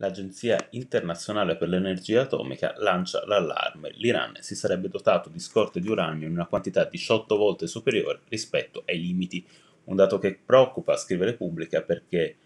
l'Agenzia 0.00 0.68
internazionale 0.70 1.56
per 1.56 1.68
l'energia 1.68 2.22
atomica 2.22 2.74
lancia 2.78 3.22
l'allarme. 3.26 3.92
L'Iran 3.96 4.34
si 4.40 4.54
sarebbe 4.54 4.88
dotato 4.88 5.28
di 5.28 5.38
scorte 5.38 5.78
di 5.78 5.88
uranio 5.88 6.26
in 6.26 6.32
una 6.32 6.46
quantità 6.46 6.84
18 6.84 7.36
volte 7.36 7.66
superiore 7.66 8.20
rispetto 8.28 8.82
ai 8.86 8.98
limiti. 8.98 9.46
Un 9.84 9.96
dato 9.96 10.18
che 10.18 10.38
preoccupa, 10.42 10.96
scrive 10.96 11.26
Repubblica, 11.26 11.82
perché 11.82 12.36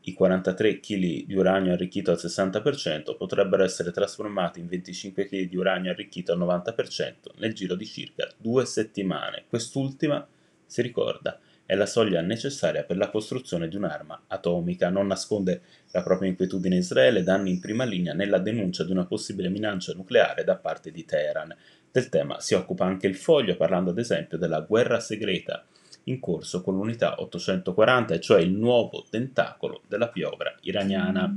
i 0.00 0.12
43 0.12 0.80
kg 0.80 1.24
di 1.24 1.34
uranio 1.34 1.72
arricchito 1.72 2.10
al 2.10 2.18
60% 2.20 3.16
potrebbero 3.16 3.62
essere 3.62 3.92
trasformati 3.92 4.58
in 4.58 4.66
25 4.66 5.26
kg 5.26 5.48
di 5.48 5.56
uranio 5.56 5.92
arricchito 5.92 6.32
al 6.32 6.38
90% 6.38 7.12
nel 7.36 7.54
giro 7.54 7.76
di 7.76 7.86
circa 7.86 8.28
due 8.36 8.64
settimane. 8.64 9.44
Quest'ultima, 9.48 10.26
si 10.66 10.82
ricorda, 10.82 11.38
è 11.68 11.74
la 11.74 11.84
soglia 11.84 12.22
necessaria 12.22 12.82
per 12.82 12.96
la 12.96 13.10
costruzione 13.10 13.68
di 13.68 13.76
un'arma 13.76 14.22
atomica. 14.28 14.88
Non 14.88 15.06
nasconde 15.06 15.60
la 15.90 16.02
propria 16.02 16.30
inquietudine 16.30 16.76
Israele, 16.76 17.22
danni 17.22 17.50
in 17.50 17.60
prima 17.60 17.84
linea 17.84 18.14
nella 18.14 18.38
denuncia 18.38 18.84
di 18.84 18.90
una 18.90 19.04
possibile 19.04 19.50
minaccia 19.50 19.92
nucleare 19.92 20.44
da 20.44 20.56
parte 20.56 20.90
di 20.90 21.04
Teheran. 21.04 21.54
Del 21.92 22.08
tema 22.08 22.40
si 22.40 22.54
occupa 22.54 22.86
anche 22.86 23.06
il 23.06 23.16
foglio, 23.16 23.54
parlando 23.54 23.90
ad 23.90 23.98
esempio 23.98 24.38
della 24.38 24.60
guerra 24.60 24.98
segreta 24.98 25.62
in 26.04 26.20
corso 26.20 26.62
con 26.62 26.74
l'unità 26.74 27.20
840, 27.20 28.14
e 28.14 28.20
cioè 28.20 28.40
il 28.40 28.52
nuovo 28.52 29.04
tentacolo 29.10 29.82
della 29.86 30.08
piovra 30.08 30.54
iraniana. 30.62 31.30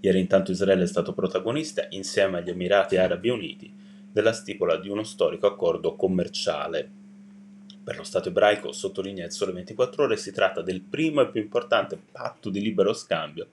Ieri 0.00 0.20
intanto 0.20 0.52
Israele 0.52 0.84
è 0.84 0.86
stato 0.86 1.12
protagonista, 1.12 1.86
insieme 1.90 2.38
agli 2.38 2.48
Emirati 2.48 2.96
Arabi 2.96 3.28
Uniti, 3.28 3.70
della 4.10 4.32
stipula 4.32 4.78
di 4.78 4.88
uno 4.88 5.02
storico 5.02 5.46
accordo 5.46 5.96
commerciale 5.96 7.00
per 7.82 7.96
lo 7.96 8.04
Stato 8.04 8.28
ebraico, 8.28 8.72
sottolinea 8.72 9.26
il 9.26 9.32
Sole 9.32 9.52
24 9.52 10.04
Ore, 10.04 10.16
si 10.16 10.32
tratta 10.32 10.62
del 10.62 10.80
primo 10.80 11.20
e 11.22 11.30
più 11.30 11.40
importante 11.40 11.98
patto 12.10 12.50
di 12.50 12.60
libero 12.60 12.92
scambio 12.92 13.48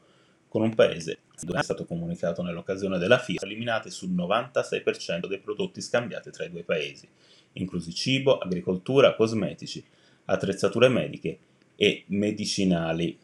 con 0.47 0.61
un 0.61 0.73
paese 0.73 1.19
dove 1.41 1.59
è 1.59 1.63
stato 1.63 1.85
comunicato 1.85 2.41
nell'occasione 2.41 2.97
della 2.97 3.17
FIA, 3.17 3.39
eliminate 3.43 3.89
sul 3.89 4.09
96% 4.09 5.27
dei 5.27 5.39
prodotti 5.39 5.81
scambiati 5.81 6.31
tra 6.31 6.43
i 6.43 6.49
due 6.49 6.63
paesi, 6.63 7.07
inclusi 7.53 7.93
cibo, 7.93 8.37
agricoltura, 8.37 9.15
cosmetici, 9.15 9.83
attrezzature 10.25 10.89
mediche 10.89 11.39
e 11.75 12.03
medicinali. 12.07 13.17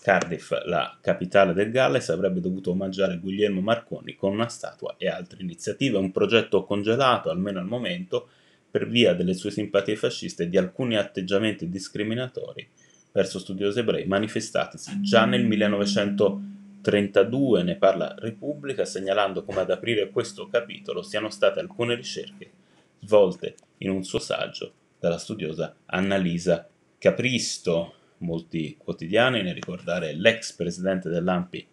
Cardiff, 0.00 0.52
la 0.66 0.98
capitale 1.00 1.54
del 1.54 1.70
Galles, 1.70 2.10
avrebbe 2.10 2.40
dovuto 2.40 2.70
omaggiare 2.70 3.18
Guglielmo 3.18 3.62
Marconi 3.62 4.14
con 4.14 4.32
una 4.32 4.48
statua 4.48 4.94
e 4.98 5.08
altre 5.08 5.42
iniziative, 5.42 5.96
un 5.96 6.12
progetto 6.12 6.62
congelato, 6.64 7.30
almeno 7.30 7.58
al 7.58 7.66
momento, 7.66 8.28
per 8.74 8.88
via 8.88 9.14
delle 9.14 9.34
sue 9.34 9.52
simpatie 9.52 9.94
fasciste 9.94 10.42
e 10.42 10.48
di 10.48 10.56
alcuni 10.56 10.96
atteggiamenti 10.96 11.68
discriminatori 11.68 12.68
verso 13.12 13.38
studiosi 13.38 13.78
ebrei 13.78 14.04
manifestatisi 14.04 15.00
già 15.00 15.26
nel 15.26 15.44
1932, 15.44 17.62
ne 17.62 17.76
parla 17.76 18.16
Repubblica, 18.18 18.84
segnalando 18.84 19.44
come 19.44 19.60
ad 19.60 19.70
aprire 19.70 20.10
questo 20.10 20.48
capitolo 20.48 21.02
siano 21.02 21.30
state 21.30 21.60
alcune 21.60 21.94
ricerche 21.94 22.50
svolte 22.98 23.54
in 23.78 23.90
un 23.90 24.02
suo 24.02 24.18
saggio 24.18 24.72
dalla 24.98 25.18
studiosa 25.18 25.72
Annalisa 25.86 26.68
Capristo. 26.98 27.94
Molti 28.18 28.76
quotidiani, 28.76 29.42
ne 29.42 29.52
ricordare 29.52 30.14
l'ex 30.14 30.52
presidente 30.52 31.08
dell'AMPI 31.08 31.64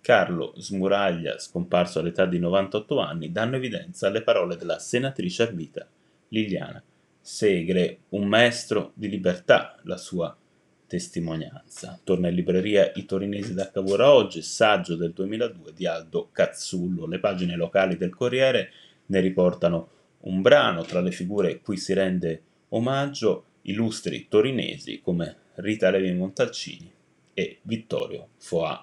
Carlo 0.00 0.54
Smuraglia, 0.56 1.38
scomparso 1.38 1.98
all'età 1.98 2.24
di 2.24 2.38
98 2.38 2.98
anni, 3.00 3.32
danno 3.32 3.56
evidenza 3.56 4.06
alle 4.06 4.22
parole 4.22 4.56
della 4.56 4.78
senatrice 4.78 5.42
a 5.42 5.50
vita 5.50 5.86
Liliana 6.28 6.82
Segre, 7.20 7.98
un 8.10 8.26
maestro 8.26 8.92
di 8.94 9.08
libertà, 9.08 9.78
la 9.82 9.98
sua 9.98 10.34
testimonianza. 10.86 12.00
Torna 12.02 12.28
in 12.28 12.34
libreria 12.34 12.90
I 12.94 13.04
Torinesi 13.04 13.52
da 13.52 13.70
Cavour 13.70 14.00
oggi, 14.00 14.40
saggio 14.40 14.96
del 14.96 15.12
2002 15.12 15.72
di 15.74 15.86
Aldo 15.86 16.30
Cazzullo. 16.32 17.06
Le 17.06 17.18
pagine 17.18 17.54
locali 17.54 17.98
del 17.98 18.14
Corriere 18.14 18.70
ne 19.06 19.20
riportano 19.20 19.90
un 20.20 20.40
brano 20.40 20.82
tra 20.82 21.00
le 21.00 21.10
figure 21.10 21.60
cui 21.60 21.76
si 21.76 21.92
rende 21.92 22.42
omaggio 22.70 23.44
illustri 23.62 24.26
torinesi 24.28 25.00
come 25.02 25.36
Rita 25.56 25.90
Levi 25.90 26.12
Montalcini 26.12 26.90
e 27.34 27.58
Vittorio 27.62 28.28
Foà. 28.38 28.80